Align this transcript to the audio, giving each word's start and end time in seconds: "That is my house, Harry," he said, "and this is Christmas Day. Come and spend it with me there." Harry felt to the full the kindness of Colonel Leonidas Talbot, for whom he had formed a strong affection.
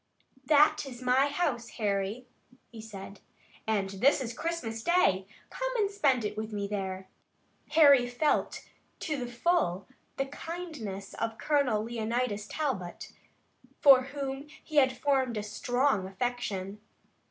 "That 0.45 0.87
is 0.87 0.99
my 1.03 1.27
house, 1.27 1.69
Harry," 1.77 2.25
he 2.71 2.81
said, 2.81 3.19
"and 3.67 3.87
this 3.87 4.19
is 4.19 4.33
Christmas 4.33 4.81
Day. 4.81 5.27
Come 5.51 5.71
and 5.75 5.91
spend 5.91 6.25
it 6.25 6.35
with 6.35 6.51
me 6.51 6.67
there." 6.67 7.07
Harry 7.73 8.07
felt 8.09 8.65
to 9.01 9.15
the 9.23 9.31
full 9.31 9.87
the 10.17 10.25
kindness 10.25 11.13
of 11.13 11.37
Colonel 11.37 11.83
Leonidas 11.83 12.47
Talbot, 12.47 13.11
for 13.79 14.05
whom 14.05 14.47
he 14.63 14.77
had 14.77 14.97
formed 14.97 15.37
a 15.37 15.43
strong 15.43 16.07
affection. 16.07 16.81